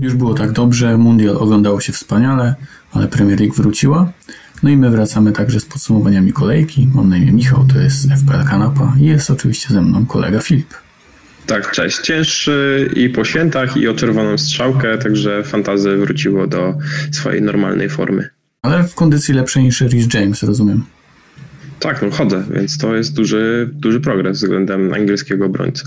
Już 0.00 0.14
było 0.14 0.34
tak 0.34 0.52
dobrze, 0.52 0.98
Mundial 0.98 1.36
oglądało 1.36 1.80
się 1.80 1.92
wspaniale, 1.92 2.54
ale 2.92 3.08
Premier 3.08 3.40
League 3.40 3.54
wróciła. 3.54 4.12
No 4.62 4.70
i 4.70 4.76
my 4.76 4.90
wracamy 4.90 5.32
także 5.32 5.60
z 5.60 5.64
podsumowaniami 5.64 6.32
kolejki. 6.32 6.88
Mam 6.94 7.08
na 7.08 7.16
imię 7.16 7.32
Michał, 7.32 7.66
to 7.72 7.80
jest 7.80 8.08
FPL 8.08 8.44
Kanapa 8.50 8.94
i 9.00 9.04
jest 9.04 9.30
oczywiście 9.30 9.74
ze 9.74 9.82
mną 9.82 10.06
kolega 10.06 10.40
Filip. 10.40 10.74
Tak, 11.46 11.70
cześć. 11.70 12.00
Cięższy 12.00 12.90
i 12.96 13.08
po 13.08 13.24
świętach, 13.24 13.76
i 13.76 13.88
o 13.88 13.94
czerwoną 13.94 14.38
strzałkę, 14.38 14.98
także 14.98 15.44
fantazy 15.44 15.96
wróciło 15.96 16.46
do 16.46 16.74
swojej 17.12 17.42
normalnej 17.42 17.88
formy. 17.88 18.28
Ale 18.62 18.84
w 18.84 18.94
kondycji 18.94 19.34
lepszej 19.34 19.62
niż 19.62 19.80
Rhys 19.80 20.14
James, 20.14 20.42
rozumiem. 20.42 20.84
Tak, 21.80 22.02
no 22.02 22.10
chodzę, 22.10 22.44
więc 22.50 22.78
to 22.78 22.96
jest 22.96 23.14
duży, 23.14 23.70
duży 23.72 24.00
progres 24.00 24.38
względem 24.38 24.94
angielskiego 24.94 25.46
obrońcy. 25.46 25.84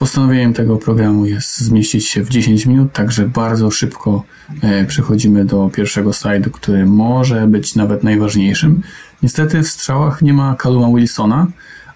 Postanowieniem 0.00 0.54
tego 0.54 0.76
programu 0.76 1.26
jest 1.26 1.60
zmieścić 1.60 2.06
się 2.06 2.24
w 2.24 2.28
10 2.28 2.66
minut, 2.66 2.92
także 2.92 3.28
bardzo 3.28 3.70
szybko 3.70 4.24
e, 4.62 4.84
przechodzimy 4.84 5.44
do 5.44 5.70
pierwszego 5.74 6.12
slajdu, 6.12 6.50
który 6.50 6.86
może 6.86 7.46
być 7.46 7.74
nawet 7.74 8.04
najważniejszym. 8.04 8.82
Niestety 9.22 9.62
w 9.62 9.68
strzałach 9.68 10.22
nie 10.22 10.32
ma 10.32 10.56
Caluma 10.62 10.96
Wilsona, 10.96 11.46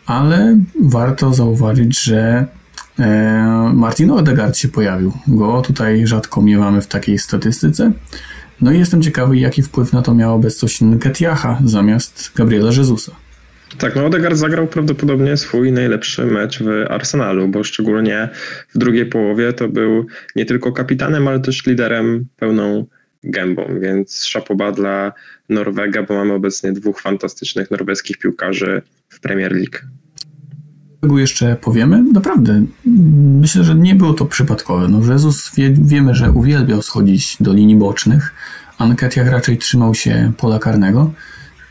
ale 0.07 0.59
warto 0.83 1.35
zauważyć, 1.35 2.03
że 2.03 2.47
e, 2.99 3.73
Martin 3.75 4.11
Odegaard 4.11 4.57
się 4.57 4.69
pojawił. 4.69 5.13
Go 5.27 5.63
tutaj 5.63 6.07
rzadko 6.07 6.43
miewamy 6.43 6.81
w 6.81 6.87
takiej 6.87 7.19
statystyce. 7.19 7.93
No 8.61 8.73
i 8.73 8.79
jestem 8.79 9.03
ciekawy, 9.03 9.39
jaki 9.39 9.63
wpływ 9.63 9.93
na 9.93 10.03
to 10.03 10.15
miała 10.15 10.35
obecność 10.35 10.81
Nketiaha 10.81 11.59
zamiast 11.65 12.33
Gabriela 12.37 12.73
Jezusa. 12.73 13.13
Tak, 13.79 13.97
no 13.97 14.07
Odegaard 14.07 14.37
zagrał 14.37 14.67
prawdopodobnie 14.67 15.37
swój 15.37 15.73
najlepszy 15.73 16.27
mecz 16.27 16.63
w 16.63 16.69
Arsenalu, 16.89 17.49
bo 17.49 17.65
szczególnie 17.65 18.29
w 18.75 18.79
drugiej 18.79 19.07
połowie 19.07 19.53
to 19.53 19.69
był 19.69 20.07
nie 20.37 20.45
tylko 20.45 20.73
kapitanem, 20.73 21.29
ale 21.29 21.41
też 21.41 21.67
liderem 21.67 22.27
pełną 22.37 22.87
gębą, 23.25 23.67
więc 23.81 24.25
szapoba 24.25 24.73
dla 24.73 25.13
Norwega, 25.49 26.03
bo 26.03 26.15
mamy 26.15 26.33
obecnie 26.33 26.73
dwóch 26.73 27.01
fantastycznych 27.01 27.71
norweskich 27.71 28.19
piłkarzy 28.19 28.83
w 29.09 29.21
Premier 29.21 29.53
League. 29.53 29.79
Czego 31.01 31.19
jeszcze 31.19 31.57
powiemy? 31.61 32.05
Naprawdę, 32.13 32.65
myślę, 33.41 33.65
że 33.65 33.75
nie 33.75 33.95
było 33.95 34.13
to 34.15 34.25
przypadkowe. 34.25 34.89
No, 34.89 35.13
Jezus 35.13 35.55
wie, 35.55 35.75
wiemy, 35.79 36.15
że 36.15 36.31
uwielbiał 36.31 36.83
schodzić 36.83 37.37
do 37.41 37.53
linii 37.53 37.77
bocznych, 37.77 38.35
a 38.79 38.87
Nketiah 38.87 39.29
raczej 39.29 39.59
trzymał 39.59 39.95
się 39.95 40.33
pola 40.37 40.59
karnego 40.59 41.13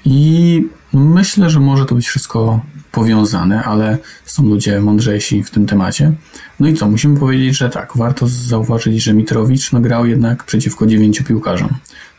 i 0.06 0.68
myślę, 0.94 1.50
że 1.50 1.60
może 1.60 1.86
to 1.86 1.96
być 1.96 2.08
wszystko 2.08 2.62
powiązane, 2.92 3.64
ale 3.64 3.98
są 4.26 4.44
ludzie 4.44 4.82
mądrzejsi 4.82 5.44
w 5.44 5.52
tym 5.52 5.66
temacie. 5.66 6.14
No 6.60 6.68
i 6.68 6.74
co, 6.74 6.90
musimy 6.90 7.20
powiedzieć, 7.20 7.58
że 7.58 7.70
tak, 7.70 7.92
warto 7.96 8.28
zauważyć, 8.28 9.04
że 9.04 9.14
Mitrowicz 9.14 9.72
no, 9.72 9.80
grał 9.80 10.06
jednak 10.06 10.44
przeciwko 10.44 10.88
dziewięciu 10.88 11.24
piłkarzom. 11.24 11.70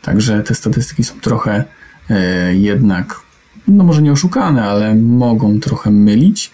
Także 0.01 0.43
te 0.43 0.55
statystyki 0.55 1.03
są 1.03 1.19
trochę 1.19 1.63
e, 2.09 2.55
jednak, 2.55 3.19
no 3.67 3.83
może 3.83 4.01
nie 4.01 4.11
oszukane, 4.11 4.63
ale 4.63 4.95
mogą 4.95 5.59
trochę 5.59 5.91
mylić. 5.91 6.51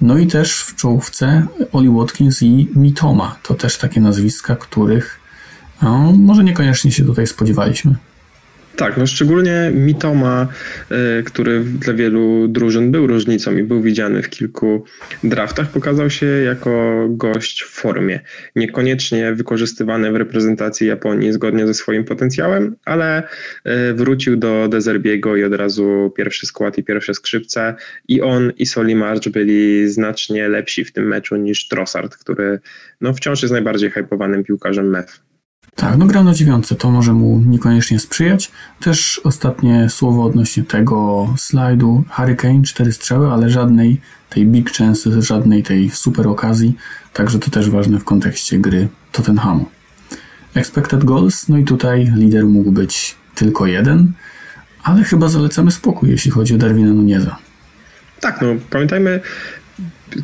No 0.00 0.18
i 0.18 0.26
też 0.26 0.62
w 0.62 0.74
czołówce 0.74 1.46
Oli 1.72 1.88
Watkins 1.90 2.42
i 2.42 2.68
Mitoma. 2.76 3.36
To 3.42 3.54
też 3.54 3.78
takie 3.78 4.00
nazwiska, 4.00 4.56
których 4.56 5.20
no, 5.82 6.12
może 6.12 6.44
niekoniecznie 6.44 6.92
się 6.92 7.04
tutaj 7.04 7.26
spodziewaliśmy. 7.26 7.96
Tak, 8.76 8.96
no 8.96 9.06
szczególnie 9.06 9.70
Mitoma, 9.74 10.48
y, 11.20 11.22
który 11.22 11.60
dla 11.60 11.94
wielu 11.94 12.48
drużyn 12.48 12.90
był 12.90 13.06
różnicą 13.06 13.56
i 13.56 13.62
był 13.62 13.82
widziany 13.82 14.22
w 14.22 14.30
kilku 14.30 14.84
draftach, 15.24 15.70
pokazał 15.70 16.10
się 16.10 16.26
jako 16.26 17.04
gość 17.08 17.62
w 17.62 17.68
formie. 17.68 18.20
Niekoniecznie 18.56 19.32
wykorzystywany 19.32 20.12
w 20.12 20.16
reprezentacji 20.16 20.86
Japonii 20.86 21.32
zgodnie 21.32 21.66
ze 21.66 21.74
swoim 21.74 22.04
potencjałem, 22.04 22.76
ale 22.84 23.22
y, 23.22 23.94
wrócił 23.94 24.36
do 24.36 24.68
Dezerbiego 24.68 25.36
i 25.36 25.44
od 25.44 25.54
razu 25.54 26.12
pierwszy 26.16 26.46
skład 26.46 26.78
i 26.78 26.84
pierwsze 26.84 27.14
skrzypce. 27.14 27.74
I 28.08 28.20
on 28.20 28.52
i 28.58 28.66
Soli 28.66 28.96
March 28.96 29.28
byli 29.28 29.88
znacznie 29.88 30.48
lepsi 30.48 30.84
w 30.84 30.92
tym 30.92 31.06
meczu 31.06 31.36
niż 31.36 31.68
Trossard, 31.68 32.16
który 32.16 32.60
no, 33.00 33.14
wciąż 33.14 33.42
jest 33.42 33.52
najbardziej 33.52 33.90
hypowanym 33.90 34.44
piłkarzem 34.44 34.90
MEF. 34.90 35.20
Tak, 35.76 35.96
no 35.98 36.06
grał 36.06 36.24
na 36.24 36.34
dziewiątce, 36.34 36.74
to 36.74 36.90
może 36.90 37.12
mu 37.12 37.38
niekoniecznie 37.38 37.98
sprzyjać. 37.98 38.50
Też 38.80 39.20
ostatnie 39.24 39.90
słowo 39.90 40.24
odnośnie 40.24 40.62
tego 40.64 41.28
slajdu. 41.36 42.04
Hurricane, 42.10 42.62
cztery 42.62 42.92
strzały, 42.92 43.32
ale 43.32 43.50
żadnej 43.50 44.00
tej 44.30 44.46
big 44.46 44.72
chance, 44.72 45.22
żadnej 45.22 45.62
tej 45.62 45.90
super 45.90 46.28
okazji. 46.28 46.76
Także 47.12 47.38
to 47.38 47.50
też 47.50 47.70
ważne 47.70 47.98
w 47.98 48.04
kontekście 48.04 48.58
gry 48.58 48.88
Tottenhamu. 49.12 49.66
Expected 50.54 51.04
goals, 51.04 51.48
no 51.48 51.58
i 51.58 51.64
tutaj 51.64 52.12
lider 52.16 52.46
mógł 52.46 52.72
być 52.72 53.16
tylko 53.34 53.66
jeden, 53.66 54.12
ale 54.82 55.04
chyba 55.04 55.28
zalecamy 55.28 55.70
spokój, 55.70 56.10
jeśli 56.10 56.30
chodzi 56.30 56.54
o 56.54 56.58
Darwina 56.58 56.92
Nuneza. 56.92 57.36
Tak, 58.20 58.40
no 58.42 58.48
pamiętajmy, 58.70 59.20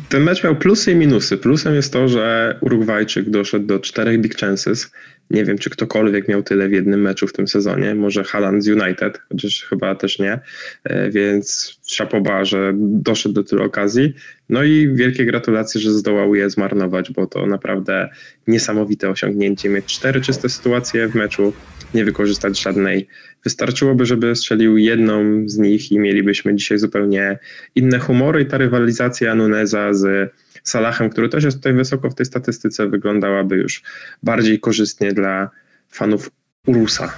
ten 0.09 0.23
mecz 0.23 0.43
miał 0.43 0.55
plusy 0.55 0.91
i 0.91 0.95
minusy. 0.95 1.37
Plusem 1.37 1.75
jest 1.75 1.93
to, 1.93 2.07
że 2.07 2.57
Urugwajczyk 2.61 3.29
doszedł 3.29 3.65
do 3.65 3.79
czterech 3.79 4.19
big 4.19 4.37
chances. 4.37 4.91
Nie 5.29 5.45
wiem, 5.45 5.57
czy 5.57 5.69
ktokolwiek 5.69 6.27
miał 6.27 6.43
tyle 6.43 6.69
w 6.69 6.71
jednym 6.71 7.01
meczu 7.01 7.27
w 7.27 7.33
tym 7.33 7.47
sezonie. 7.47 7.95
Może 7.95 8.23
Haaland 8.23 8.63
z 8.63 8.67
United, 8.67 9.21
chociaż 9.29 9.63
chyba 9.69 9.95
też 9.95 10.19
nie. 10.19 10.39
E, 10.83 11.09
więc 11.09 11.79
szapoba, 11.93 12.45
że 12.45 12.73
doszedł 12.75 13.35
do 13.35 13.43
tylu 13.43 13.63
okazji. 13.63 14.13
No 14.49 14.63
i 14.63 14.89
wielkie 14.93 15.25
gratulacje, 15.25 15.81
że 15.81 15.93
zdołał 15.93 16.35
je 16.35 16.49
zmarnować, 16.49 17.11
bo 17.11 17.27
to 17.27 17.45
naprawdę 17.45 18.09
niesamowite 18.47 19.09
osiągnięcie. 19.09 19.69
Mieć 19.69 19.85
cztery 19.85 20.21
czyste 20.21 20.49
sytuacje 20.49 21.07
w 21.07 21.15
meczu, 21.15 21.53
nie 21.93 22.05
wykorzystać 22.05 22.61
żadnej. 22.61 23.07
Wystarczyłoby, 23.43 24.05
żeby 24.05 24.35
strzelił 24.35 24.77
jedną 24.77 25.43
z 25.45 25.57
nich 25.57 25.91
i 25.91 25.99
mielibyśmy 25.99 26.55
dzisiaj 26.55 26.77
zupełnie 26.77 27.39
inne 27.75 27.99
humory 27.99 28.41
i 28.41 28.45
ta 28.45 28.57
rywalizacja 28.57 29.35
Nuneza 29.35 29.93
z 29.93 30.31
Salahem, 30.63 31.09
który 31.09 31.29
też 31.29 31.43
jest 31.43 31.57
tutaj 31.57 31.73
wysoko 31.73 32.09
w 32.09 32.15
tej 32.15 32.25
statystyce, 32.25 32.87
wyglądałaby 32.87 33.55
już 33.55 33.83
bardziej 34.23 34.59
korzystnie 34.59 35.11
dla 35.11 35.49
fanów 35.89 36.31
Urusa. 36.67 37.13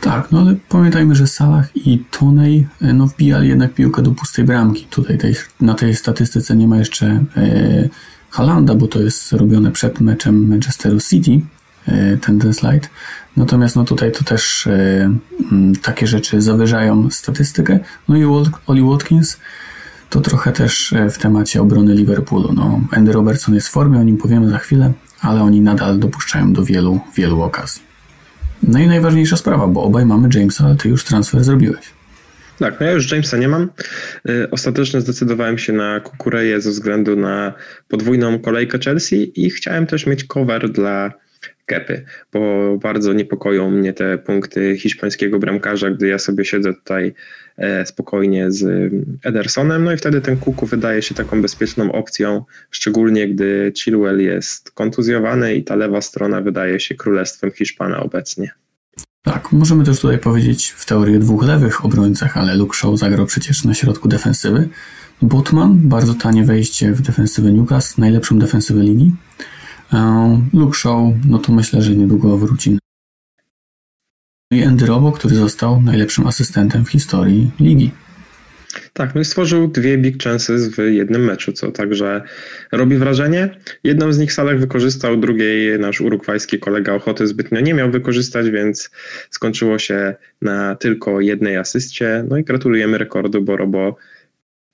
Tak, 0.00 0.32
no 0.32 0.40
ale 0.40 0.56
pamiętajmy, 0.68 1.14
że 1.14 1.26
Salah 1.26 1.76
i 1.76 2.04
Tonej 2.10 2.68
no, 2.80 3.06
wbijali 3.06 3.48
jednak 3.48 3.74
piłkę 3.74 4.02
do 4.02 4.10
pustej 4.10 4.44
bramki. 4.44 4.86
Tutaj 4.90 5.18
tej, 5.18 5.34
na 5.60 5.74
tej 5.74 5.96
statystyce 5.96 6.56
nie 6.56 6.68
ma 6.68 6.78
jeszcze 6.78 7.24
e, 7.36 7.88
Halanda, 8.30 8.74
bo 8.74 8.88
to 8.88 9.00
jest 9.00 9.32
robione 9.32 9.70
przed 9.70 10.00
meczem 10.00 10.48
Manchesteru 10.48 11.00
City, 11.00 11.40
e, 11.86 12.16
ten, 12.16 12.38
ten 12.38 12.54
slajd. 12.54 12.90
Natomiast 13.36 13.76
no 13.76 13.84
tutaj 13.84 14.12
to 14.12 14.24
też 14.24 14.66
e, 14.66 15.10
takie 15.82 16.06
rzeczy 16.06 16.42
zawyżają 16.42 17.10
statystykę. 17.10 17.78
No 18.08 18.16
i 18.16 18.24
Oli 18.66 18.82
Watkins 18.82 19.38
to 20.10 20.20
trochę 20.20 20.52
też 20.52 20.92
e, 20.92 21.10
w 21.10 21.18
temacie 21.18 21.62
obrony 21.62 21.94
Liverpoolu. 21.94 22.52
No, 22.52 22.80
Andy 22.92 23.12
Robertson 23.12 23.54
jest 23.54 23.68
w 23.68 23.70
formie, 23.70 23.98
o 23.98 24.02
nim 24.02 24.16
powiemy 24.16 24.50
za 24.50 24.58
chwilę, 24.58 24.92
ale 25.20 25.42
oni 25.42 25.60
nadal 25.60 25.98
dopuszczają 25.98 26.52
do 26.52 26.64
wielu, 26.64 27.00
wielu 27.16 27.42
okazji. 27.42 27.89
No 28.62 28.78
i 28.78 28.86
najważniejsza 28.86 29.36
sprawa, 29.36 29.66
bo 29.66 29.82
obaj 29.82 30.06
mamy 30.06 30.28
Jamesa, 30.34 30.64
ale 30.64 30.76
ty 30.76 30.88
już 30.88 31.04
transfer 31.04 31.44
zrobiłeś. 31.44 31.92
Tak, 32.58 32.80
no 32.80 32.86
ja 32.86 32.92
już 32.92 33.12
Jamesa 33.12 33.36
nie 33.36 33.48
mam. 33.48 33.68
E, 34.28 34.50
ostatecznie 34.50 35.00
zdecydowałem 35.00 35.58
się 35.58 35.72
na 35.72 36.00
Kukureję 36.00 36.60
ze 36.60 36.70
względu 36.70 37.16
na 37.16 37.52
podwójną 37.88 38.38
kolejkę 38.38 38.78
Chelsea 38.78 39.32
i 39.40 39.50
chciałem 39.50 39.86
też 39.86 40.06
mieć 40.06 40.24
cover 40.24 40.70
dla 40.70 41.12
Kepy, 41.66 42.04
bo 42.32 42.40
bardzo 42.78 43.12
niepokoją 43.12 43.70
mnie 43.70 43.92
te 43.92 44.18
punkty 44.18 44.76
hiszpańskiego 44.76 45.38
bramkarza, 45.38 45.90
gdy 45.90 46.08
ja 46.08 46.18
sobie 46.18 46.44
siedzę 46.44 46.74
tutaj 46.74 47.14
e, 47.56 47.86
spokojnie 47.86 48.50
z 48.50 48.92
Edersonem, 49.24 49.84
no 49.84 49.92
i 49.92 49.96
wtedy 49.96 50.20
ten 50.20 50.36
Kuku 50.36 50.66
wydaje 50.66 51.02
się 51.02 51.14
taką 51.14 51.42
bezpieczną 51.42 51.92
opcją, 51.92 52.44
szczególnie 52.70 53.28
gdy 53.28 53.72
Chilwell 53.76 54.20
jest 54.20 54.70
kontuzjowany 54.70 55.54
i 55.54 55.64
ta 55.64 55.76
lewa 55.76 56.00
strona 56.00 56.40
wydaje 56.40 56.80
się 56.80 56.94
królestwem 56.94 57.50
Hiszpana 57.50 58.00
obecnie. 58.00 58.50
Tak, 59.22 59.52
możemy 59.52 59.84
też 59.84 60.00
tutaj 60.00 60.18
powiedzieć 60.18 60.68
w 60.68 60.86
teorii 60.86 61.18
dwóch 61.18 61.42
lewych 61.42 61.84
obrońcach, 61.84 62.36
ale 62.36 62.54
Luke 62.54 62.76
Shaw 62.76 62.98
zagrał 62.98 63.26
przecież 63.26 63.64
na 63.64 63.74
środku 63.74 64.08
defensywy. 64.08 64.68
Botman, 65.22 65.88
bardzo 65.88 66.14
tanie 66.14 66.44
wejście 66.44 66.92
w 66.92 67.02
defensywę 67.02 67.52
Newcastle, 67.52 68.00
najlepszą 68.00 68.38
defensywę 68.38 68.82
ligi. 68.82 69.14
Luke 70.52 70.78
Shaw, 70.78 70.98
no 71.24 71.38
to 71.38 71.52
myślę, 71.52 71.82
że 71.82 71.96
niedługo 71.96 72.38
wróci. 72.38 72.78
No 74.50 74.56
I 74.56 74.64
Andy 74.64 74.86
Robo, 74.86 75.12
który 75.12 75.36
został 75.36 75.80
najlepszym 75.80 76.26
asystentem 76.26 76.84
w 76.84 76.90
historii 76.90 77.50
ligi. 77.60 77.90
Tak, 78.92 79.14
no 79.14 79.20
i 79.20 79.24
stworzył 79.24 79.68
dwie 79.68 79.98
big 79.98 80.22
chances 80.22 80.68
w 80.68 80.78
jednym 80.78 81.24
meczu, 81.24 81.52
co 81.52 81.72
także 81.72 82.22
robi 82.72 82.96
wrażenie. 82.96 83.56
Jedną 83.84 84.12
z 84.12 84.18
nich 84.18 84.32
Salah 84.32 84.58
wykorzystał, 84.58 85.16
drugiej 85.16 85.78
nasz 85.78 86.00
urugwajski 86.00 86.58
kolega 86.58 86.92
ochoty 86.92 87.26
zbytnio 87.26 87.60
nie 87.60 87.74
miał 87.74 87.90
wykorzystać, 87.90 88.50
więc 88.50 88.90
skończyło 89.30 89.78
się 89.78 90.14
na 90.42 90.74
tylko 90.74 91.20
jednej 91.20 91.56
asyście. 91.56 92.24
No 92.28 92.36
i 92.36 92.44
gratulujemy 92.44 92.98
rekordu, 92.98 93.42
bo 93.42 93.56
Robo 93.56 93.96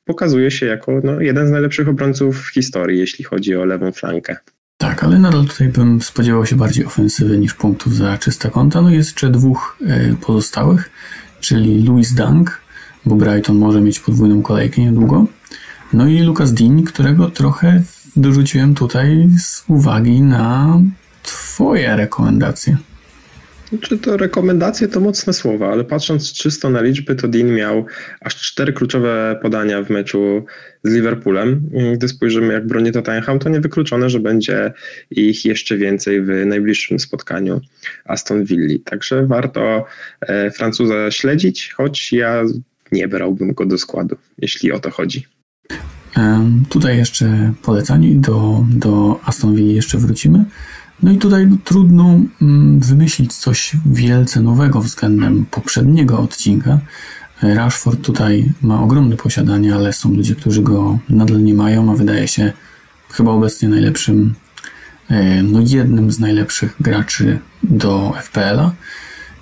pokazuje 0.04 0.50
się 0.50 0.66
jako 0.66 1.00
no, 1.04 1.20
jeden 1.20 1.48
z 1.48 1.50
najlepszych 1.50 1.88
obrońców 1.88 2.42
w 2.42 2.52
historii, 2.52 2.98
jeśli 2.98 3.24
chodzi 3.24 3.56
o 3.56 3.64
lewą 3.64 3.92
flankę. 3.92 4.36
Tak, 4.78 5.04
ale 5.04 5.18
nadal 5.18 5.44
tutaj 5.44 5.68
bym 5.68 6.02
spodziewał 6.02 6.46
się 6.46 6.56
bardziej 6.56 6.84
ofensywy 6.84 7.38
niż 7.38 7.54
punktów 7.54 7.94
za 7.94 8.18
czysta 8.18 8.50
konta. 8.50 8.82
No 8.82 8.90
jest 8.90 9.08
jeszcze 9.08 9.30
dwóch 9.30 9.78
y, 9.80 10.16
pozostałych, 10.26 10.90
czyli 11.40 11.82
Louis 11.82 12.14
Dunk, 12.14 12.65
bo 13.06 13.16
Brighton 13.16 13.58
może 13.58 13.80
mieć 13.80 14.00
podwójną 14.00 14.42
kolejkę 14.42 14.82
niedługo. 14.82 15.26
No 15.92 16.08
i 16.08 16.22
Lucas 16.22 16.52
Dean, 16.52 16.82
którego 16.82 17.30
trochę 17.30 17.82
dorzuciłem 18.16 18.74
tutaj 18.74 19.28
z 19.38 19.64
uwagi 19.68 20.20
na 20.20 20.80
Twoje 21.22 21.96
rekomendacje. 21.96 22.76
Czy 23.80 23.98
to 23.98 24.16
rekomendacje 24.16 24.88
to 24.88 25.00
mocne 25.00 25.32
słowa, 25.32 25.72
ale 25.72 25.84
patrząc 25.84 26.32
czysto 26.32 26.70
na 26.70 26.80
liczby, 26.80 27.14
to 27.14 27.28
Dean 27.28 27.54
miał 27.54 27.86
aż 28.20 28.36
cztery 28.36 28.72
kluczowe 28.72 29.38
podania 29.42 29.82
w 29.82 29.90
meczu 29.90 30.44
z 30.84 30.92
Liverpoolem. 30.92 31.70
Gdy 31.94 32.08
spojrzymy, 32.08 32.52
jak 32.52 32.66
broni 32.66 32.92
Tottenham, 32.92 33.38
to 33.38 33.48
niewykluczone, 33.48 34.10
że 34.10 34.20
będzie 34.20 34.72
ich 35.10 35.44
jeszcze 35.44 35.76
więcej 35.76 36.22
w 36.22 36.46
najbliższym 36.46 36.98
spotkaniu 36.98 37.60
Aston 38.04 38.44
Villa. 38.44 38.78
Także 38.84 39.26
warto 39.26 39.84
e, 40.20 40.50
Francuza 40.50 41.10
śledzić, 41.10 41.72
choć 41.72 42.12
ja 42.12 42.44
nie 42.92 43.08
brałbym 43.08 43.52
go 43.52 43.66
do 43.66 43.78
składu, 43.78 44.16
jeśli 44.38 44.72
o 44.72 44.80
to 44.80 44.90
chodzi. 44.90 45.26
Tutaj 46.68 46.96
jeszcze 46.96 47.52
polecanie 47.62 48.14
do, 48.14 48.64
do 48.70 49.20
Aston 49.24 49.54
Villa 49.54 49.72
jeszcze 49.72 49.98
wrócimy. 49.98 50.44
No 51.02 51.12
i 51.12 51.18
tutaj 51.18 51.46
no, 51.46 51.56
trudno 51.64 52.20
mm, 52.42 52.80
wymyślić 52.80 53.34
coś 53.34 53.72
wielce 53.86 54.40
nowego 54.40 54.80
względem 54.80 55.46
poprzedniego 55.50 56.18
odcinka. 56.18 56.78
Rashford 57.42 58.02
tutaj 58.02 58.52
ma 58.62 58.82
ogromne 58.82 59.16
posiadanie, 59.16 59.74
ale 59.74 59.92
są 59.92 60.14
ludzie, 60.14 60.34
którzy 60.34 60.62
go 60.62 60.98
nadal 61.08 61.42
nie 61.42 61.54
mają, 61.54 61.92
a 61.92 61.96
wydaje 61.96 62.28
się 62.28 62.52
chyba 63.10 63.30
obecnie 63.30 63.68
najlepszym, 63.68 64.34
e, 65.08 65.42
no 65.42 65.60
jednym 65.64 66.12
z 66.12 66.18
najlepszych 66.18 66.76
graczy 66.80 67.38
do 67.62 68.14
FPL-a. 68.22 68.72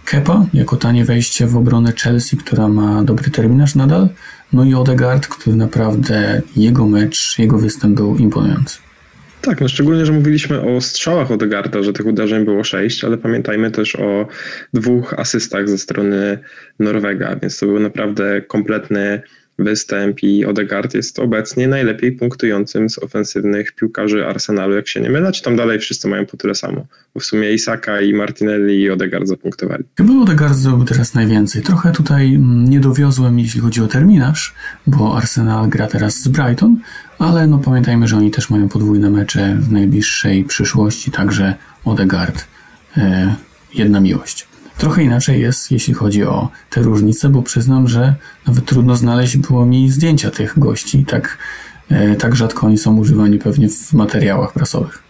Kepa 0.05 0.47
jako 0.55 0.77
tanie 0.77 1.05
wejście 1.05 1.47
w 1.47 1.57
obronę 1.57 1.93
Chelsea, 1.93 2.37
która 2.37 2.69
ma 2.69 3.03
dobry 3.03 3.31
terminarz 3.31 3.75
nadal. 3.75 4.09
No 4.53 4.65
i 4.65 4.75
Odegaard, 4.75 5.27
który 5.27 5.57
naprawdę 5.57 6.43
jego 6.57 6.87
mecz, 6.87 7.39
jego 7.39 7.59
występ 7.59 7.97
był 7.97 8.17
imponujący. 8.17 8.79
Tak, 9.41 9.61
no 9.61 9.69
szczególnie, 9.69 10.07
że 10.07 10.13
mówiliśmy 10.13 10.61
o 10.61 10.81
strzałach 10.81 11.31
Odegarda, 11.31 11.83
że 11.83 11.93
tych 11.93 12.07
uderzeń 12.07 12.45
było 12.45 12.65
sześć, 12.65 13.05
ale 13.05 13.19
pamiętajmy 13.19 13.71
też 13.71 13.97
o 13.97 14.27
dwóch 14.75 15.15
asystach 15.15 15.69
ze 15.69 15.79
strony 15.79 16.39
Norwega, 16.79 17.37
więc 17.37 17.59
to 17.59 17.67
był 17.67 17.81
naprawdę 17.81 18.43
kompletny 18.43 19.23
występ 19.59 20.23
i 20.23 20.45
Odegaard 20.45 20.95
jest 20.95 21.19
obecnie 21.19 21.69
najlepiej 21.69 22.13
punktującym 22.13 22.91
z 22.91 22.99
ofensywnych 22.99 23.75
piłkarzy 23.75 24.27
Arsenalu, 24.27 24.75
jak 24.75 24.89
się 24.89 25.01
nie 25.01 25.11
mylę, 25.11 25.33
czy 25.33 25.43
tam 25.43 25.57
dalej 25.57 25.79
wszyscy 25.79 26.09
mają 26.09 26.27
po 26.27 26.37
tyle 26.37 26.55
samo? 26.55 26.87
Bo 27.15 27.21
w 27.21 27.25
sumie 27.25 27.53
Isaka 27.53 28.01
i 28.01 28.15
Martinelli 28.15 28.81
i 28.81 28.91
Odegaard 28.91 29.27
zapunktowali. 29.27 29.85
Chyba 29.97 30.15
Odegaard 30.23 30.55
zrobił 30.55 30.85
teraz 30.85 31.15
najwięcej. 31.15 31.63
Trochę 31.63 31.93
tutaj 31.93 32.35
mm, 32.35 32.71
nie 32.71 32.81
dowiozłem, 32.81 33.39
jeśli 33.39 33.61
chodzi 33.61 33.81
o 33.81 33.87
terminarz, 33.87 34.55
bo 34.87 35.17
Arsenal 35.17 35.69
gra 35.69 35.87
teraz 35.87 36.21
z 36.21 36.29
Brighton, 36.29 36.77
ale 37.19 37.47
no 37.47 37.59
pamiętajmy, 37.59 38.09
że 38.09 38.17
oni 38.17 38.31
też 38.31 38.51
mają 38.51 38.69
podwójne 38.69 39.11
mecze 39.11 39.57
w 39.61 39.73
najbliższej 39.73 40.45
przyszłości, 40.45 41.11
także 41.11 41.55
Odegaard 41.85 42.45
e, 42.97 43.35
jedna 43.75 44.01
miłość. 44.01 44.54
Trochę 44.79 45.03
inaczej 45.03 45.41
jest, 45.41 45.71
jeśli 45.71 45.95
chodzi 45.95 46.25
o 46.25 46.49
te 46.71 46.83
różnice, 46.83 47.29
bo 47.29 47.43
przyznam, 47.43 47.89
że 47.89 48.15
nawet 48.47 48.65
trudno 48.65 48.97
znaleźć 48.97 49.37
było 49.37 49.67
mi 49.67 49.91
zdjęcia 49.91 50.31
tych 50.31 50.59
gości. 50.59 51.05
Tak, 51.09 51.39
e, 51.91 52.17
tak 52.17 52.37
rzadko 52.37 52.67
oni 52.67 52.79
są 52.79 52.97
używani 52.97 53.39
pewnie 53.39 53.69
w 53.69 53.93
materiałach 53.93 54.53
prasowych. 54.53 55.03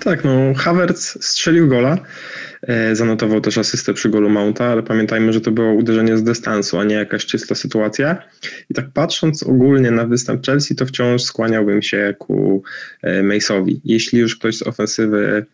Tak, 0.00 0.24
no 0.24 0.30
Havertz 0.56 1.24
strzelił 1.24 1.68
gola, 1.68 1.98
e, 2.62 2.96
zanotował 2.96 3.40
też 3.40 3.58
asystę 3.58 3.94
przy 3.94 4.08
golu 4.08 4.30
Mounta, 4.30 4.66
ale 4.66 4.82
pamiętajmy, 4.82 5.32
że 5.32 5.40
to 5.40 5.50
było 5.50 5.72
uderzenie 5.72 6.16
z 6.16 6.22
dystansu, 6.22 6.78
a 6.78 6.84
nie 6.84 6.94
jakaś 6.94 7.26
czysta 7.26 7.54
sytuacja. 7.54 8.22
I 8.70 8.74
tak 8.74 8.90
patrząc 8.94 9.42
ogólnie 9.42 9.90
na 9.90 10.06
występ 10.06 10.46
Chelsea, 10.46 10.74
to 10.74 10.86
wciąż 10.86 11.22
skłaniałbym 11.22 11.82
się 11.82 12.14
ku 12.18 12.62
e, 13.02 13.22
Mace'owi. 13.22 13.76
Jeśli 13.84 14.18
już 14.18 14.36
ktoś 14.36 14.56
z 14.56 14.62
ofensywy 14.62 15.46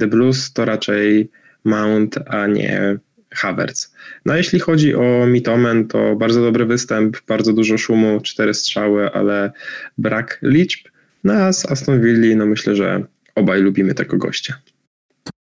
The 0.00 0.06
Blues, 0.06 0.52
to 0.52 0.64
raczej 0.64 1.30
Mount, 1.64 2.18
a 2.26 2.46
nie 2.46 2.98
Havertz. 3.30 3.90
No 4.26 4.32
a 4.32 4.36
jeśli 4.36 4.60
chodzi 4.60 4.94
o 4.94 5.26
Mitomen, 5.26 5.88
to 5.88 6.16
bardzo 6.16 6.42
dobry 6.42 6.66
występ, 6.66 7.16
bardzo 7.28 7.52
dużo 7.52 7.78
szumu, 7.78 8.20
cztery 8.20 8.54
strzały, 8.54 9.12
ale 9.12 9.52
brak 9.98 10.38
liczb. 10.42 10.80
No 11.24 11.32
a 11.32 11.52
z 11.52 11.66
Aston 11.66 12.00
Villa, 12.00 12.36
no 12.36 12.46
myślę, 12.46 12.76
że 12.76 13.04
obaj 13.34 13.60
lubimy 13.60 13.94
tego 13.94 14.16
gościa. 14.16 14.54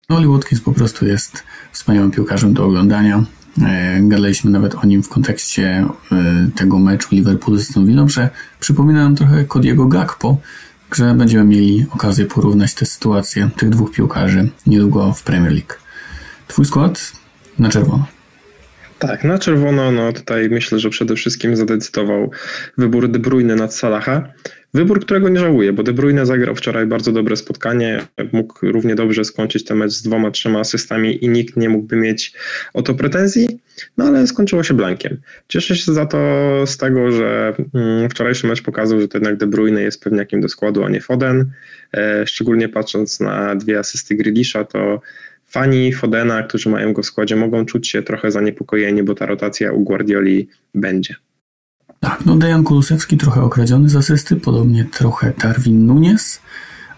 Oli 0.09 0.27
Watkins 0.27 0.61
po 0.61 0.73
prostu 0.73 1.07
jest 1.07 1.43
wspaniałym 1.73 2.11
piłkarzem 2.11 2.55
do 2.55 2.65
oglądania. 2.65 3.25
E, 3.63 3.99
gadaliśmy 4.01 4.51
nawet 4.51 4.75
o 4.75 4.87
nim 4.87 5.03
w 5.03 5.09
kontekście 5.09 5.87
e, 6.13 6.51
tego 6.57 6.79
meczu 6.79 7.09
Liverpoolu 7.13 7.59
z 7.59 7.69
Aston 7.69 7.87
Villą, 7.87 8.09
że 8.09 8.31
przypomina 8.61 9.05
nam 9.05 9.17
trochę 9.17 9.45
Kodiego 9.45 9.87
Gakpo, 9.87 10.39
że 10.93 11.15
będziemy 11.15 11.45
mieli 11.45 11.87
okazję 11.91 12.25
porównać 12.25 12.75
te 12.75 12.87
sytuacje 12.87 13.51
tych 13.57 13.69
dwóch 13.71 13.93
piłkarzy 13.93 14.49
niedługo 14.67 15.13
w 15.13 15.23
Premier 15.23 15.53
League. 15.53 15.86
Twój 16.49 16.65
skład 16.65 17.13
na 17.59 17.69
czerwono. 17.71 18.07
Tak, 18.99 19.25
na 19.25 19.39
czerwono, 19.39 19.93
no 19.93 20.13
tutaj 20.13 20.51
myślę, 20.51 20.79
że 20.79 20.91
przede 20.91 21.17
wszystkim 21.17 21.57
zadecydował 21.57 22.31
wybór 22.79 23.09
De 23.09 23.19
Bruyne 23.19 23.55
nad 23.55 23.75
Salaha. 23.75 24.29
Wybór, 24.75 25.01
którego 25.01 25.29
nie 25.29 25.41
żałuję, 25.41 25.73
bo 25.73 25.83
De 25.83 25.93
Bruyne 25.93 26.27
zagrał 26.27 26.55
wczoraj 26.55 26.87
bardzo 26.87 27.13
dobre 27.13 27.37
spotkanie, 27.37 28.07
mógł 28.33 28.59
równie 28.63 28.95
dobrze 28.95 29.25
skończyć 29.25 29.65
ten 29.65 29.77
mecz 29.77 29.93
z 29.93 30.03
dwoma, 30.03 30.31
trzema 30.31 30.61
asystami 30.61 31.25
i 31.25 31.29
nikt 31.29 31.57
nie 31.57 31.69
mógłby 31.69 31.97
mieć 31.97 32.33
o 32.75 32.83
to 32.83 32.95
pretensji, 32.95 33.61
no 33.97 34.05
ale 34.05 34.27
skończyło 34.27 34.63
się 34.63 34.75
blankiem. 34.75 35.21
Cieszę 35.49 35.77
się 35.77 35.93
za 35.93 36.07
to 36.07 36.19
z 36.67 36.77
tego, 36.77 37.13
że 37.13 37.55
mm, 37.75 38.11
wczorajszy 38.11 38.47
mecz 38.47 38.63
pokazał, 38.63 39.01
że 39.01 39.09
to 39.09 39.19
jednak 39.19 39.37
De 39.37 39.47
Bruyne 39.47 39.83
jest 39.83 40.03
pewniakiem 40.03 40.41
do 40.41 40.49
składu, 40.49 40.85
a 40.85 40.89
nie 40.89 41.01
Foden. 41.01 41.51
E, 41.95 42.27
szczególnie 42.27 42.69
patrząc 42.69 43.21
na 43.21 43.55
dwie 43.55 43.79
asysty 43.79 44.15
Grilisza, 44.15 44.65
to 44.65 45.01
fani 45.47 45.93
Fodena, 45.93 46.43
którzy 46.43 46.69
mają 46.69 46.93
go 46.93 47.03
w 47.03 47.07
składzie, 47.07 47.37
mogą 47.37 47.65
czuć 47.65 47.89
się 47.89 48.03
trochę 48.03 48.31
zaniepokojeni, 48.31 49.03
bo 49.03 49.15
ta 49.15 49.27
rotacja 49.27 49.73
u 49.73 49.81
Guardioli 49.81 50.49
będzie. 50.75 51.15
Tak, 52.01 52.27
no 52.27 52.37
Dejan 52.37 52.65
Kulusewski 52.65 53.17
trochę 53.17 53.43
okradziony 53.43 53.89
z 53.89 53.97
asysty, 53.97 54.37
podobnie 54.37 54.85
trochę 54.85 55.33
Darwin 55.43 55.87
Nunes, 55.87 56.41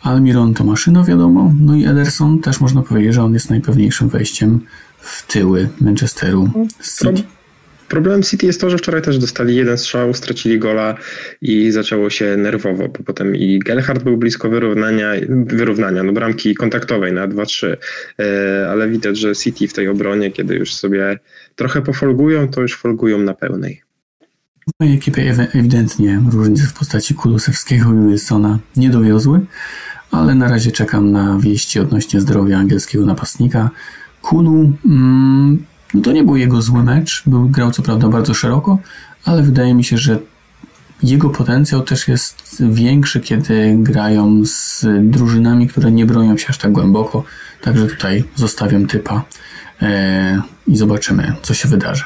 Almiron 0.03 0.55
Tomaszyno 0.55 1.05
wiadomo, 1.05 1.55
no 1.61 1.77
i 1.77 1.85
Ederson 1.85 2.41
też 2.41 2.61
można 2.61 2.83
powiedzieć, 2.83 3.15
że 3.15 3.23
on 3.23 3.35
jest 3.35 3.51
najpewniejszym 3.51 4.09
wejściem 4.09 4.61
w 4.99 5.27
tyły 5.27 5.69
Manchesteru 5.81 6.51
City. 6.99 7.38
Problemem 7.89 8.23
City 8.23 8.47
jest 8.47 8.61
to, 8.61 8.71
że 8.71 8.79
wczoraj 8.79 9.03
też 9.03 9.19
dostali 9.19 9.57
jeden 9.57 9.79
strzał, 9.79 10.15
stracili 10.15 10.59
gola 10.59 10.95
i 11.41 11.71
zaczęło 11.71 12.11
się 12.11 12.37
nerwowo, 12.37 12.89
bo 12.89 13.05
potem 13.05 13.37
i 13.37 13.59
Gelhardt 13.59 14.05
był 14.05 14.17
blisko 14.17 14.49
wyrównania, 14.49 15.13
wyrównania 15.29 16.03
no 16.03 16.13
bramki 16.13 16.55
kontaktowej 16.55 17.13
na 17.13 17.29
2-3, 17.29 17.77
e, 18.19 18.69
ale 18.71 18.89
widać, 18.89 19.19
że 19.19 19.37
City 19.37 19.69
w 19.69 19.73
tej 19.73 19.89
obronie, 19.89 20.31
kiedy 20.31 20.55
już 20.55 20.75
sobie 20.75 21.19
trochę 21.57 21.83
pofolgują, 21.83 22.49
to 22.49 22.61
już 22.61 22.77
folgują 22.77 23.19
na 23.19 23.35
pełnej. 23.35 23.83
W 24.69 24.81
mojej 24.81 24.97
ekipie 24.97 25.49
ewidentnie 25.55 26.23
różnice 26.33 26.63
w 26.67 26.73
postaci 26.73 27.15
Kulusewskiego 27.15 27.85
i 27.93 28.09
Wilsona 28.09 28.59
nie 28.77 28.91
dowiozły, 28.91 29.41
ale 30.11 30.35
na 30.35 30.49
razie 30.49 30.73
czekam 30.73 31.13
na 31.13 31.39
wieści 31.39 31.81
odnośnie 31.81 32.21
zdrowia 32.21 32.59
angielskiego 32.59 33.07
napastnika. 33.07 33.71
Kulu 34.23 34.73
mm, 34.87 35.65
no 35.95 36.01
to 36.01 36.13
nie 36.13 36.25
był 36.25 36.37
jego 36.37 36.63
zły 36.63 36.83
mecz, 36.83 37.23
był, 37.27 37.49
grał 37.49 37.71
co 37.71 37.83
prawda 37.83 38.09
bardzo 38.09 38.35
szeroko, 38.35 38.79
ale 39.25 39.43
wydaje 39.43 39.75
mi 39.75 39.85
się, 39.85 39.99
że 39.99 40.19
jego 41.03 41.31
potencjał 41.31 41.83
też 41.83 42.09
jest 42.09 42.63
większy, 42.71 43.21
kiedy 43.21 43.77
grają 43.79 44.45
z 44.45 44.87
drużynami, 45.03 45.69
które 45.69 45.93
nie 45.93 46.07
bronią 46.07 46.37
się 46.37 46.47
aż 46.49 46.59
tak 46.59 46.73
głęboko. 46.73 47.25
Także 47.61 47.87
tutaj 47.87 48.25
zostawiam 48.35 48.87
typa 48.87 49.25
e, 49.83 50.43
i 50.67 50.77
zobaczymy, 50.77 51.33
co 51.43 51.55
się 51.55 51.69
wydarzy. 51.69 52.05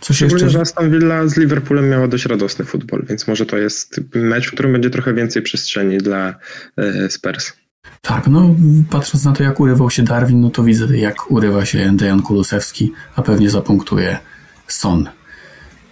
Coś 0.00 0.16
Szczególnie, 0.16 0.44
jeszcze... 0.44 0.58
że 0.58 0.60
Aston 0.60 0.90
Villa 0.90 1.28
z 1.28 1.36
Liverpoolem 1.36 1.88
miała 1.88 2.08
dość 2.08 2.26
radosny 2.26 2.64
futbol, 2.64 3.04
więc 3.08 3.28
może 3.28 3.46
to 3.46 3.58
jest 3.58 4.00
mecz, 4.14 4.48
w 4.48 4.52
którym 4.52 4.72
będzie 4.72 4.90
trochę 4.90 5.14
więcej 5.14 5.42
przestrzeni 5.42 5.98
dla 5.98 6.34
e, 6.76 7.10
Spurs. 7.10 7.52
Tak, 8.02 8.26
no 8.26 8.54
patrząc 8.90 9.24
na 9.24 9.32
to, 9.32 9.42
jak 9.42 9.60
urywał 9.60 9.90
się 9.90 10.02
Darwin, 10.02 10.40
no 10.40 10.50
to 10.50 10.62
widzę, 10.62 10.96
jak 10.96 11.30
urywa 11.30 11.64
się 11.64 11.96
Dejan 11.96 12.22
Kulusewski, 12.22 12.92
a 13.16 13.22
pewnie 13.22 13.50
zapunktuje 13.50 14.18
Son. 14.66 15.08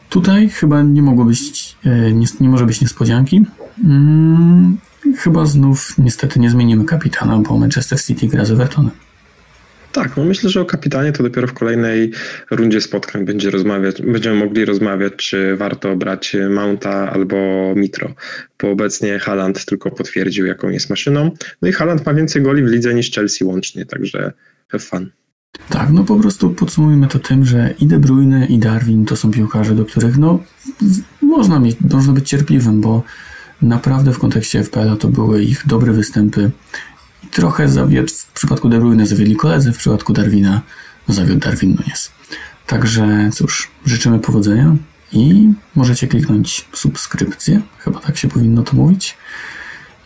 Tutaj 0.09 0.49
chyba 0.49 0.83
nie 0.83 1.03
mogło 1.03 1.25
być, 1.25 1.77
e, 1.85 2.13
nie, 2.13 2.27
nie 2.41 2.49
może 2.49 2.67
być 2.67 2.81
niespodzianki. 2.81 3.47
Hmm, 3.83 4.79
chyba 5.17 5.47
znów 5.47 5.95
niestety 5.99 6.41
nie 6.41 6.51
zmienimy 6.51 6.85
kapitana, 6.85 7.39
bo 7.39 7.59
Manchester 7.59 8.03
City 8.03 8.27
gra 8.29 8.45
z 8.45 8.51
Evertonem. 8.51 9.04
Tak, 9.95 10.17
no 10.17 10.25
myślę, 10.25 10.51
że 10.51 10.61
o 10.61 10.65
kapitanie 10.65 11.13
to 11.13 11.23
dopiero 11.23 11.47
w 11.47 11.53
kolejnej 11.53 12.11
rundzie 12.51 12.81
spotkań 12.81 13.25
będzie 13.25 13.51
rozmawiać, 13.51 14.03
będziemy 14.03 14.37
mogli 14.37 14.65
rozmawiać, 14.65 15.13
czy 15.17 15.57
warto 15.57 15.97
brać 15.97 16.37
Mounta 16.51 17.13
albo 17.13 17.37
Mitro, 17.77 18.15
bo 18.63 18.71
obecnie 18.71 19.19
Haaland 19.19 19.65
tylko 19.65 19.91
potwierdził, 19.91 20.47
jaką 20.47 20.69
jest 20.69 20.91
maszyną. 20.91 21.31
No 21.63 21.69
i 21.69 21.73
Haaland 21.73 22.07
ma 22.07 22.15
więcej 22.15 22.43
goli 22.43 22.63
w 22.63 22.67
lidze 22.67 22.95
niż 22.95 23.11
Chelsea 23.11 23.45
łącznie, 23.45 23.87
także 23.87 24.33
have 24.69 24.85
fun. 24.85 25.11
Tak, 25.69 25.91
no 25.91 26.05
po 26.05 26.17
prostu 26.17 26.51
podsumujmy 26.51 27.09
to 27.09 27.19
tym, 27.19 27.45
że 27.45 27.75
i 27.81 27.87
De 27.87 27.99
Bruyne 27.99 28.47
i 28.47 28.59
Darwin 28.59 29.05
to 29.05 29.17
są 29.17 29.31
piłkarze, 29.31 29.75
do 29.75 29.85
których 29.85 30.19
no 30.19 30.39
można, 31.23 31.61
mieć, 31.61 31.77
można 31.91 32.13
być 32.13 32.29
cierpliwym, 32.29 32.81
bo 32.81 33.03
naprawdę 33.63 34.13
w 34.13 34.19
kontekście 34.19 34.65
FPL 34.65 34.97
to 34.97 35.09
były 35.09 35.43
ich 35.43 35.67
dobre 35.67 35.93
występy 35.93 36.51
trochę 37.35 37.69
zawiódł, 37.69 38.13
w 38.13 38.33
przypadku 38.33 38.69
De 38.69 38.79
Bruyne 38.79 39.07
zawiedli 39.07 39.37
koledzy, 39.37 39.73
w 39.73 39.79
przypadku 39.79 40.13
Darwina 40.13 40.63
zawiódł 41.09 41.41
Darwin 41.41 41.71
Nunes. 41.71 42.13
Także 42.67 43.31
cóż, 43.33 43.71
życzymy 43.87 44.19
powodzenia 44.19 44.77
i 45.13 45.53
możecie 45.75 46.07
kliknąć 46.07 46.69
subskrypcję, 46.73 47.61
chyba 47.79 48.01
tak 48.01 48.17
się 48.17 48.29
powinno 48.29 48.63
to 48.63 48.77
mówić. 48.77 49.17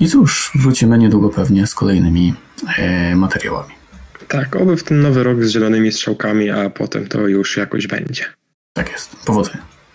I 0.00 0.08
cóż, 0.08 0.52
wrócimy 0.54 0.98
niedługo 0.98 1.28
pewnie 1.28 1.66
z 1.66 1.74
kolejnymi 1.74 2.34
e, 2.78 3.16
materiałami. 3.16 3.74
Tak, 4.28 4.56
oby 4.56 4.76
w 4.76 4.84
ten 4.84 5.00
nowy 5.00 5.22
rok 5.22 5.44
z 5.44 5.50
zielonymi 5.50 5.92
strzałkami, 5.92 6.50
a 6.50 6.70
potem 6.70 7.08
to 7.08 7.26
już 7.26 7.56
jakoś 7.56 7.86
będzie. 7.86 8.24
Tak 8.72 8.92
jest. 8.92 9.16
Powodzenia. 9.16 9.77